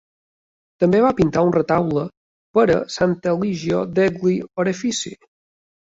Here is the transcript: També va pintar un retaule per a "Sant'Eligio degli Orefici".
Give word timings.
També 0.83 1.01
va 1.03 1.11
pintar 1.19 1.43
un 1.49 1.51
retaule 1.57 2.05
per 2.59 2.63
a 2.77 2.79
"Sant'Eligio 2.97 3.85
degli 4.01 4.35
Orefici". 4.65 5.13